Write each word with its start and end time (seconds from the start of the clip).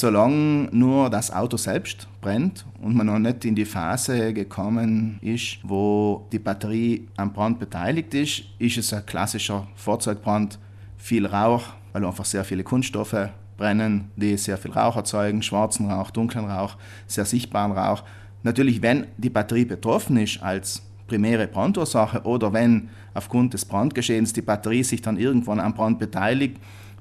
Solange 0.00 0.68
nur 0.70 1.10
das 1.10 1.32
Auto 1.32 1.56
selbst 1.56 2.06
brennt 2.20 2.64
und 2.80 2.94
man 2.94 3.08
noch 3.08 3.18
nicht 3.18 3.44
in 3.44 3.56
die 3.56 3.64
Phase 3.64 4.32
gekommen 4.32 5.18
ist, 5.22 5.58
wo 5.64 6.24
die 6.30 6.38
Batterie 6.38 7.08
am 7.16 7.32
Brand 7.32 7.58
beteiligt 7.58 8.14
ist, 8.14 8.44
ist 8.60 8.78
es 8.78 8.92
ein 8.92 9.04
klassischer 9.04 9.66
Fahrzeugbrand. 9.74 10.60
Viel 10.98 11.26
Rauch, 11.26 11.64
weil 11.92 12.04
einfach 12.04 12.24
sehr 12.24 12.44
viele 12.44 12.62
Kunststoffe 12.62 13.28
brennen, 13.56 14.12
die 14.14 14.36
sehr 14.36 14.56
viel 14.56 14.70
Rauch 14.70 14.94
erzeugen, 14.94 15.42
schwarzen 15.42 15.90
Rauch, 15.90 16.12
dunklen 16.12 16.44
Rauch, 16.44 16.76
sehr 17.08 17.24
sichtbaren 17.24 17.72
Rauch. 17.72 18.04
Natürlich, 18.44 18.80
wenn 18.82 19.08
die 19.16 19.30
Batterie 19.30 19.64
betroffen 19.64 20.16
ist 20.16 20.40
als 20.40 20.80
primäre 21.08 21.48
Brandursache 21.48 22.22
oder 22.22 22.52
wenn 22.52 22.88
aufgrund 23.14 23.52
des 23.52 23.64
Brandgeschehens 23.64 24.32
die 24.32 24.42
Batterie 24.42 24.84
sich 24.84 25.02
dann 25.02 25.18
irgendwann 25.18 25.58
am 25.58 25.74
Brand 25.74 25.98
beteiligt, 25.98 26.58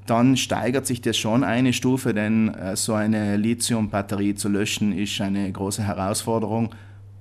dann 0.10 0.38
steigert 0.38 0.88
sich 0.88 1.02
das 1.02 1.18
schon 1.18 1.44
eine 1.44 1.74
Stufe, 1.74 2.14
denn 2.14 2.54
äh, 2.54 2.76
so 2.76 2.94
eine 2.94 3.38
Lithium-Batterie 3.38 4.36
zu 4.36 4.50
löschen 4.50 4.98
ist 4.98 5.20
eine 5.22 5.52
große 5.52 5.84
Herausforderung. 5.84 6.74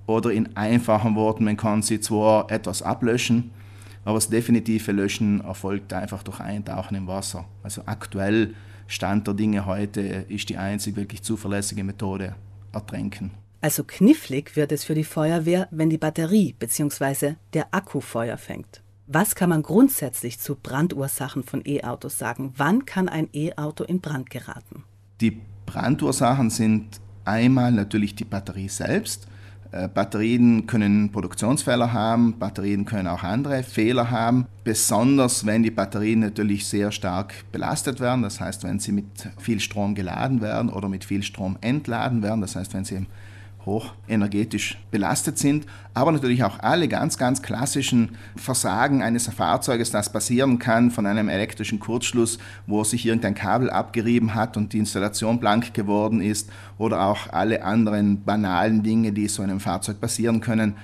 Oder 0.07 0.31
in 0.31 0.57
einfachen 0.57 1.17
Worten, 1.17 1.45
man 1.45 1.57
kann 1.57 1.83
sie 1.83 2.01
zwar 2.01 2.51
etwas 2.51 2.83
ablöschen, 2.83 3.51
aber 4.05 4.15
das 4.15 4.29
definitive 4.29 4.93
Löschen 4.93 5.41
erfolgt 5.41 5.93
einfach 5.93 6.23
durch 6.23 6.39
Eintauchen 6.39 6.97
im 6.97 7.09
Wasser. 7.09 7.45
Also 7.65 7.83
aktuell 7.87 8.55
Stand 8.87 9.27
der 9.27 9.35
Dinge 9.35 9.67
heute 9.67 10.01
ist 10.01 10.49
die 10.49 10.57
einzig 10.57 10.95
wirklich 10.95 11.23
zuverlässige 11.23 11.83
Methode 11.83 12.37
Ertränken. 12.73 13.33
Also 13.61 13.83
knifflig 13.85 14.55
wird 14.55 14.71
es 14.71 14.85
für 14.85 14.95
die 14.95 15.03
Feuerwehr, 15.03 15.67
wenn 15.71 15.91
die 15.91 15.99
Batterie 15.99 16.55
bzw. 16.57 17.35
der 17.53 17.67
Akku 17.73 18.01
Feuer 18.01 18.37
fängt. 18.37 18.83
Was 19.09 19.37
kann 19.37 19.51
man 19.51 19.63
grundsätzlich 19.63 20.41
zu 20.41 20.57
Brandursachen 20.57 21.45
von 21.45 21.63
E-Autos 21.65 22.19
sagen? 22.19 22.53
Wann 22.57 22.87
kann 22.87 23.09
ein 23.09 23.29
E-Auto 23.33 23.85
in 23.85 24.01
Brand 24.01 24.31
geraten? 24.31 24.83
Die 25.21 25.41
Brandursachen 25.65 26.51
sind 26.51 27.01
einmal 27.25 27.71
natürlich 27.71 28.17
die 28.17 28.25
Batterie 28.25 28.69
selbst. 28.69 29.29
Äh, 29.71 29.89
Batterien 29.89 30.67
können 30.67 31.13
Produktionsfehler 31.13 31.93
haben, 31.93 32.39
Batterien 32.39 32.85
können 32.85 33.07
auch 33.07 33.23
andere 33.23 33.63
Fehler 33.63 34.11
haben, 34.11 34.47
besonders 34.65 35.47
wenn 35.47 35.63
die 35.63 35.71
Batterien 35.71 36.21
natürlich 36.21 36.67
sehr 36.67 36.91
stark 36.91 37.45
belastet 37.53 38.01
werden, 38.01 38.23
das 38.23 38.41
heißt, 38.41 38.65
wenn 38.65 38.79
sie 38.79 38.93
mit 38.93 39.07
viel 39.39 39.61
Strom 39.61 39.95
geladen 39.95 40.41
werden 40.41 40.69
oder 40.69 40.89
mit 40.89 41.05
viel 41.05 41.23
Strom 41.23 41.59
entladen 41.61 42.23
werden, 42.23 42.41
das 42.41 42.57
heißt, 42.57 42.75
wenn 42.75 42.85
sie 42.85 43.07
hochenergetisch 43.67 44.79
belastet 44.91 45.39
sind, 45.39 45.67
aber 45.93 46.13
natürlich 46.13 46.45
auch 46.45 46.61
alle 46.61 46.89
ganz, 46.89 47.19
ganz 47.19 47.43
klassischen 47.43 48.17
Versagen 48.37 49.03
eines 49.03 49.27
Fahrzeuges, 49.29 49.91
das 49.91 50.11
passieren 50.11 50.59
kann 50.59 50.91
von 50.91 51.05
einem 51.05 51.29
elektrischen 51.29 51.81
Kurzschluss, 51.81 52.39
wo 52.67 52.85
sich 52.85 53.05
irgendein 53.05 53.35
Kabel 53.35 53.69
abgerieben 53.69 54.35
hat 54.35 54.57
und 54.57 54.73
die 54.73 54.79
Installation 54.79 55.41
blank 55.41 55.75
geworden 55.75 56.21
ist 56.21 56.49
oder 56.79 57.07
auch 57.07 57.33
alle 57.33 57.65
anderen 57.65 58.23
banalen 58.23 58.83
Dinge, 58.83 59.13
die 59.13 59.29
so 59.29 59.43
einem 59.43 59.61
Fahrzeug 59.61 60.01
passieren 60.01 60.41
können. 60.41 60.77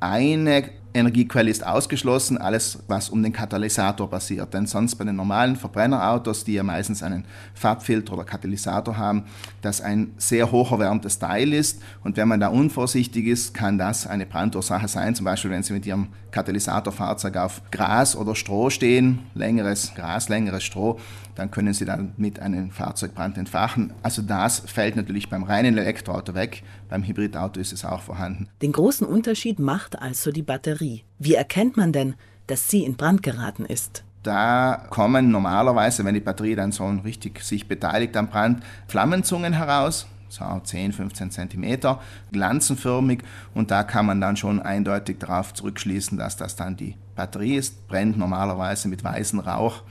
Eine 0.00 0.70
Energiequelle 0.94 1.50
ist 1.50 1.66
ausgeschlossen, 1.66 2.38
alles 2.38 2.78
was 2.88 3.10
um 3.10 3.22
den 3.22 3.32
Katalysator 3.32 4.08
passiert. 4.08 4.52
Denn 4.54 4.66
sonst 4.66 4.96
bei 4.96 5.04
den 5.04 5.16
normalen 5.16 5.56
Verbrennerautos, 5.56 6.44
die 6.44 6.54
ja 6.54 6.62
meistens 6.62 7.02
einen 7.02 7.24
Farbfilter 7.54 8.14
oder 8.14 8.24
Katalysator 8.24 8.96
haben, 8.96 9.24
das 9.60 9.80
ein 9.80 10.12
sehr 10.16 10.50
hocherwärmtes 10.50 11.18
Teil 11.18 11.52
ist. 11.52 11.82
Und 12.02 12.16
wenn 12.16 12.28
man 12.28 12.40
da 12.40 12.48
unvorsichtig 12.48 13.26
ist, 13.26 13.54
kann 13.54 13.76
das 13.78 14.06
eine 14.06 14.26
Brandursache 14.26 14.88
sein. 14.88 15.14
Zum 15.14 15.24
Beispiel, 15.24 15.50
wenn 15.50 15.62
Sie 15.62 15.74
mit 15.74 15.86
Ihrem 15.86 16.08
Katalysatorfahrzeug 16.30 17.36
auf 17.36 17.62
Gras 17.70 18.16
oder 18.16 18.34
Stroh 18.34 18.70
stehen, 18.70 19.20
längeres 19.34 19.92
Gras, 19.94 20.28
längeres 20.28 20.64
Stroh, 20.64 20.98
dann 21.34 21.50
können 21.50 21.72
Sie 21.72 21.84
dann 21.84 22.12
mit 22.16 22.40
einem 22.40 22.70
Fahrzeugbrand 22.70 23.38
entfachen. 23.38 23.92
Also 24.02 24.22
das 24.22 24.60
fällt 24.60 24.96
natürlich 24.96 25.28
beim 25.28 25.44
reinen 25.44 25.78
Elektroauto 25.78 26.34
weg. 26.34 26.62
Beim 26.88 27.04
Hybridauto 27.04 27.60
ist 27.60 27.72
es 27.72 27.84
auch 27.84 28.00
vorhanden. 28.00 28.48
Den 28.62 28.72
großen 28.72 29.06
Unterschied 29.06 29.58
macht 29.58 30.00
also 30.00 30.32
die 30.32 30.42
Batterie. 30.42 30.77
Wie 30.80 31.34
erkennt 31.34 31.76
man 31.76 31.92
denn, 31.92 32.14
dass 32.46 32.68
sie 32.68 32.84
in 32.84 32.96
Brand 32.96 33.22
geraten 33.22 33.64
ist? 33.64 34.04
Da 34.22 34.86
kommen 34.90 35.30
normalerweise, 35.30 36.04
wenn 36.04 36.14
die 36.14 36.20
Batterie 36.20 36.56
dann 36.56 36.72
so 36.72 36.86
richtig 36.86 37.42
sich 37.42 37.68
beteiligt 37.68 38.16
am 38.16 38.28
Brand, 38.28 38.62
Flammenzungen 38.86 39.52
heraus, 39.52 40.06
so 40.28 40.44
10, 40.62 40.92
15 40.92 41.30
Zentimeter, 41.30 42.00
glanzenförmig 42.32 43.22
und 43.54 43.70
da 43.70 43.84
kann 43.84 44.06
man 44.06 44.20
dann 44.20 44.36
schon 44.36 44.60
eindeutig 44.60 45.18
darauf 45.18 45.54
zurückschließen, 45.54 46.18
dass 46.18 46.36
das 46.36 46.56
dann 46.56 46.76
die 46.76 46.96
Batterie 47.18 47.56
ist, 47.56 47.86
brennt 47.88 48.16
normalerweise 48.16 48.88
mit 48.88 49.04
weißem 49.04 49.40
Rauch 49.40 49.82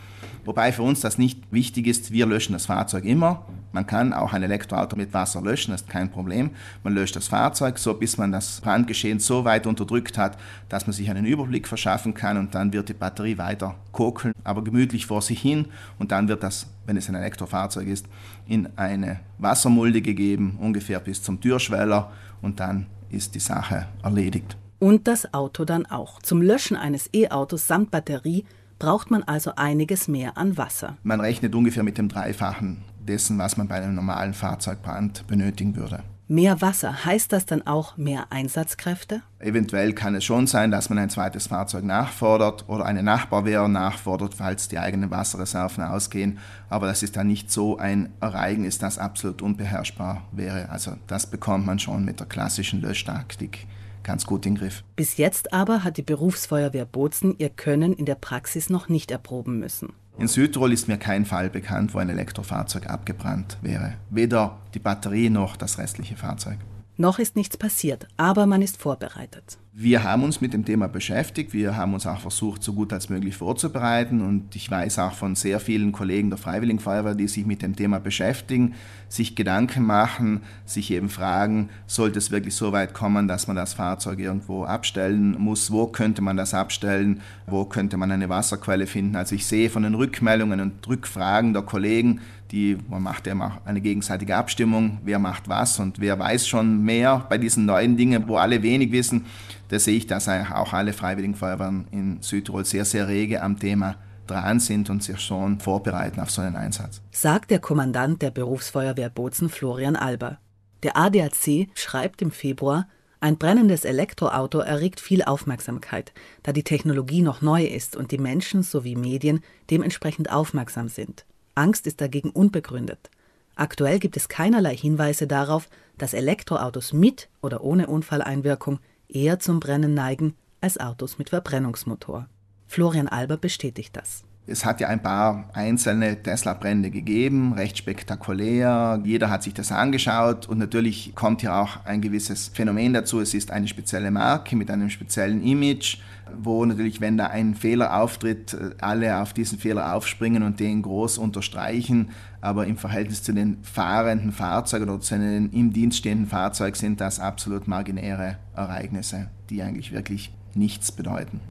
Wobei 0.47 0.71
für 0.71 0.83
uns 0.83 1.01
das 1.01 1.17
nicht 1.17 1.51
wichtig 1.51 1.87
ist, 1.87 2.11
wir 2.11 2.25
löschen 2.25 2.53
das 2.53 2.67
Fahrzeug 2.67 3.03
immer. 3.03 3.45
Man 3.73 3.85
kann 3.85 4.13
auch 4.13 4.31
ein 4.31 4.43
Elektroauto 4.43 4.95
mit 4.95 5.13
Wasser 5.13 5.41
löschen, 5.41 5.71
das 5.71 5.81
ist 5.81 5.89
kein 5.89 6.09
Problem. 6.09 6.51
Man 6.83 6.93
löscht 6.93 7.17
das 7.17 7.27
Fahrzeug 7.27 7.77
so, 7.77 7.93
bis 7.93 8.17
man 8.17 8.31
das 8.31 8.61
Brandgeschehen 8.61 9.19
so 9.19 9.43
weit 9.43 9.67
unterdrückt 9.67 10.17
hat, 10.17 10.37
dass 10.69 10.87
man 10.87 10.93
sich 10.93 11.09
einen 11.09 11.25
Überblick 11.25 11.67
verschaffen 11.67 12.13
kann 12.13 12.37
und 12.37 12.55
dann 12.55 12.71
wird 12.71 12.87
die 12.87 12.93
Batterie 12.93 13.37
weiter 13.37 13.75
kokeln, 13.91 14.33
aber 14.45 14.63
gemütlich 14.63 15.05
vor 15.05 15.21
sich 15.21 15.41
hin 15.41 15.65
und 15.99 16.13
dann 16.13 16.29
wird 16.29 16.43
das, 16.43 16.67
wenn 16.85 16.95
es 16.95 17.09
ein 17.09 17.15
Elektrofahrzeug 17.15 17.87
ist, 17.87 18.05
in 18.47 18.69
eine 18.77 19.19
Wassermulde 19.39 20.01
gegeben, 20.01 20.57
ungefähr 20.61 21.01
bis 21.01 21.21
zum 21.21 21.41
Türschweller 21.41 22.09
und 22.41 22.61
dann 22.61 22.85
ist 23.09 23.35
die 23.35 23.41
Sache 23.41 23.89
erledigt. 24.01 24.55
Und 24.79 25.07
das 25.07 25.33
Auto 25.33 25.65
dann 25.65 25.85
auch. 25.85 26.21
Zum 26.21 26.41
Löschen 26.41 26.77
eines 26.77 27.09
E-Autos 27.13 27.67
samt 27.67 27.91
Batterie 27.91 28.45
braucht 28.79 29.09
man 29.09 29.23
also 29.23 29.53
einiges 29.55 30.07
mehr 30.07 30.37
an 30.37 30.57
Wasser. 30.57 30.97
Man 31.03 31.19
rechnet 31.19 31.55
ungefähr 31.55 31.83
mit 31.83 31.97
dem 31.97 32.09
Dreifachen 32.09 32.83
dessen, 32.99 33.37
was 33.39 33.57
man 33.57 33.67
bei 33.67 33.75
einem 33.75 33.95
normalen 33.95 34.33
Fahrzeugbrand 34.33 35.25
benötigen 35.27 35.75
würde. 35.75 36.03
Mehr 36.29 36.59
Wasser, 36.61 37.05
heißt 37.05 37.31
das 37.31 37.45
dann 37.45 37.65
auch 37.65 37.95
mehr 37.95 38.25
Einsatzkräfte? 38.31 39.21
Eventuell 39.39 39.93
kann 39.93 40.13
es 40.13 40.25
schon 40.25 40.45
sein, 40.45 40.71
dass 40.71 40.89
man 40.89 40.99
ein 40.99 41.09
zweites 41.09 41.47
Fahrzeug 41.47 41.85
nachfordert 41.85 42.65
oder 42.67 42.85
eine 42.85 43.01
Nachbarwehr 43.01 43.69
nachfordert, 43.69 44.33
falls 44.33 44.67
die 44.67 44.77
eigenen 44.77 45.09
Wasserreserven 45.09 45.85
ausgehen. 45.85 46.39
Aber 46.69 46.85
das 46.85 47.01
ist 47.01 47.15
dann 47.15 47.27
nicht 47.27 47.49
so 47.49 47.77
ein 47.77 48.09
Ereignis, 48.19 48.77
das 48.77 48.99
absolut 48.99 49.41
unbeherrschbar 49.41 50.23
wäre. 50.33 50.67
Also 50.69 50.97
das 51.07 51.27
bekommt 51.27 51.65
man 51.65 51.79
schon 51.79 52.03
mit 52.03 52.19
der 52.19 52.27
klassischen 52.27 52.81
Löschtaktik 52.81 53.65
ganz 54.07 54.25
gut 54.25 54.45
in 54.45 54.55
den 54.55 54.61
Griff. 54.61 54.83
Bis 54.95 55.17
jetzt 55.17 55.53
aber 55.53 55.83
hat 55.83 55.97
die 55.97 56.01
Berufsfeuerwehr 56.01 56.85
Bozen 56.85 57.35
ihr 57.37 57.49
Können 57.49 57.93
in 57.93 58.05
der 58.05 58.15
Praxis 58.15 58.71
noch 58.71 58.89
nicht 58.89 59.11
erproben 59.11 59.59
müssen. 59.59 59.93
In 60.17 60.27
Südtirol 60.27 60.73
ist 60.73 60.87
mir 60.87 60.97
kein 60.97 61.25
Fall 61.25 61.51
bekannt, 61.51 61.93
wo 61.93 61.99
ein 61.99 62.09
Elektrofahrzeug 62.09 62.89
abgebrannt 62.89 63.59
wäre. 63.61 63.93
Weder 64.09 64.57
die 64.73 64.79
Batterie 64.79 65.29
noch 65.29 65.57
das 65.57 65.77
restliche 65.77 66.15
Fahrzeug. 66.15 66.57
Noch 66.95 67.19
ist 67.19 67.35
nichts 67.35 67.57
passiert, 67.57 68.07
aber 68.17 68.47
man 68.47 68.63
ist 68.63 68.77
vorbereitet. 68.77 69.59
Wir 69.79 70.03
haben 70.03 70.23
uns 70.23 70.41
mit 70.41 70.53
dem 70.53 70.65
Thema 70.65 70.87
beschäftigt. 70.87 71.53
Wir 71.53 71.75
haben 71.77 71.93
uns 71.93 72.07
auch 72.07 72.19
versucht, 72.19 72.63
so 72.63 72.73
gut 72.73 72.91
als 72.91 73.09
möglich 73.09 73.37
vorzubereiten. 73.37 74.21
Und 74.21 74.55
ich 74.55 74.71
weiß 74.71 74.97
auch 74.97 75.13
von 75.13 75.35
sehr 75.35 75.59
vielen 75.59 75.91
Kollegen 75.91 76.31
der 76.31 76.39
Freiwilligen 76.39 76.79
Feuerwehr, 76.79 77.13
die 77.13 77.27
sich 77.27 77.45
mit 77.45 77.61
dem 77.61 77.75
Thema 77.75 77.99
beschäftigen, 77.99 78.73
sich 79.07 79.35
Gedanken 79.35 79.85
machen, 79.85 80.41
sich 80.65 80.89
eben 80.89 81.09
fragen, 81.09 81.69
sollte 81.85 82.17
es 82.17 82.31
wirklich 82.31 82.55
so 82.55 82.71
weit 82.71 82.95
kommen, 82.95 83.27
dass 83.27 83.45
man 83.45 83.55
das 83.55 83.75
Fahrzeug 83.75 84.17
irgendwo 84.17 84.63
abstellen 84.63 85.35
muss? 85.37 85.69
Wo 85.69 85.85
könnte 85.85 86.23
man 86.23 86.37
das 86.37 86.55
abstellen? 86.55 87.21
Wo 87.45 87.63
könnte 87.65 87.97
man 87.97 88.11
eine 88.11 88.29
Wasserquelle 88.29 88.87
finden? 88.87 89.15
Also 89.15 89.35
ich 89.35 89.45
sehe 89.45 89.69
von 89.69 89.83
den 89.83 89.93
Rückmeldungen 89.93 90.59
und 90.59 90.87
Rückfragen 90.87 91.53
der 91.53 91.61
Kollegen, 91.61 92.21
die, 92.51 92.77
man 92.89 93.03
macht 93.03 93.27
ja 93.27 93.33
immer 93.33 93.61
eine 93.65 93.81
gegenseitige 93.81 94.35
Abstimmung, 94.35 94.99
wer 95.03 95.19
macht 95.19 95.49
was 95.49 95.79
und 95.79 95.99
wer 95.99 96.17
weiß 96.17 96.47
schon 96.47 96.83
mehr 96.83 97.25
bei 97.29 97.37
diesen 97.37 97.65
neuen 97.65 97.97
Dingen, 97.97 98.23
wo 98.27 98.37
alle 98.37 98.63
wenig 98.63 98.91
wissen. 98.91 99.25
Da 99.69 99.79
sehe 99.79 99.97
ich, 99.97 100.07
dass 100.07 100.27
auch 100.29 100.73
alle 100.73 100.93
Freiwilligen 100.93 101.35
Feuerwehren 101.35 101.87
in 101.91 102.21
Südtirol 102.21 102.65
sehr, 102.65 102.85
sehr 102.85 103.07
rege 103.07 103.41
am 103.41 103.59
Thema 103.59 103.95
dran 104.27 104.59
sind 104.59 104.89
und 104.89 105.03
sich 105.03 105.19
schon 105.19 105.59
vorbereiten 105.59 106.19
auf 106.19 106.29
so 106.31 106.41
einen 106.41 106.55
Einsatz. 106.55 107.01
Sagt 107.11 107.49
der 107.51 107.59
Kommandant 107.59 108.21
der 108.21 108.31
Berufsfeuerwehr 108.31 109.09
Bozen 109.09 109.49
Florian 109.49 109.95
Alber. 109.95 110.37
Der 110.83 110.97
ADAC 110.97 111.69
schreibt 111.73 112.21
im 112.21 112.31
Februar, 112.31 112.87
ein 113.19 113.37
brennendes 113.37 113.83
Elektroauto 113.83 114.59
erregt 114.59 114.99
viel 114.99 115.23
Aufmerksamkeit, 115.23 116.13
da 116.43 116.53
die 116.53 116.63
Technologie 116.63 117.23
noch 117.23 117.41
neu 117.41 117.65
ist 117.65 117.95
und 117.95 118.11
die 118.11 118.19
Menschen 118.19 118.61
sowie 118.61 118.95
Medien 118.95 119.41
dementsprechend 119.71 120.31
aufmerksam 120.31 120.87
sind. 120.87 121.25
Angst 121.55 121.87
ist 121.87 121.99
dagegen 121.99 122.29
unbegründet. 122.29 123.09
Aktuell 123.55 123.97
gibt 123.97 124.17
es 124.17 124.29
keinerlei 124.29 124.75
Hinweise 124.77 125.25
darauf, 125.25 125.67
dass 125.97 126.13
Elektroautos 126.13 126.93
mit 126.93 127.27
oder 127.41 127.63
ohne 127.63 127.87
Unfalleinwirkung 127.87 128.79
eher 129.09 129.39
zum 129.39 129.59
Brennen 129.59 129.93
neigen 129.93 130.35
als 130.61 130.79
Autos 130.79 131.17
mit 131.17 131.29
Verbrennungsmotor. 131.29 132.27
Florian 132.65 133.07
Alber 133.07 133.37
bestätigt 133.37 133.95
das. 133.95 134.23
Es 134.49 134.63
hat 134.63 134.79
ja 134.79 134.87
ein 134.87 135.01
paar 135.01 135.49
einzelne 135.51 136.23
Tesla-Brände 136.23 136.89
gegeben, 136.89 137.51
recht 137.51 137.77
spektakulär. 137.77 139.01
Jeder 139.03 139.29
hat 139.29 139.43
sich 139.43 139.53
das 139.53 139.73
angeschaut 139.73 140.47
und 140.47 140.57
natürlich 140.57 141.13
kommt 141.15 141.41
hier 141.41 141.53
auch 141.53 141.83
ein 141.83 141.99
gewisses 141.99 142.47
Phänomen 142.47 142.93
dazu. 142.93 143.19
Es 143.19 143.33
ist 143.33 143.51
eine 143.51 143.67
spezielle 143.67 144.09
Marke 144.09 144.55
mit 144.55 144.71
einem 144.71 144.89
speziellen 144.89 145.43
Image, 145.43 145.97
wo 146.41 146.63
natürlich, 146.63 147.01
wenn 147.01 147.17
da 147.17 147.27
ein 147.27 147.55
Fehler 147.55 148.01
auftritt, 148.01 148.55
alle 148.79 149.21
auf 149.21 149.33
diesen 149.33 149.59
Fehler 149.59 149.93
aufspringen 149.93 150.43
und 150.43 150.61
den 150.61 150.81
groß 150.81 151.17
unterstreichen. 151.17 152.11
Aber 152.39 152.67
im 152.67 152.77
Verhältnis 152.77 153.23
zu 153.23 153.33
den 153.33 153.57
fahrenden 153.63 154.31
Fahrzeugen 154.31 154.89
oder 154.89 155.01
zu 155.01 155.19
den 155.19 155.51
im 155.51 155.73
Dienst 155.73 155.97
stehenden 155.97 156.27
Fahrzeugen 156.27 156.75
sind 156.75 157.01
das 157.01 157.19
absolut 157.19 157.67
marginäre 157.67 158.37
Ereignisse, 158.55 159.29
die 159.49 159.61
eigentlich 159.61 159.91
wirklich 159.91 160.33
nichts 160.55 160.93
bedeuten. 160.93 161.41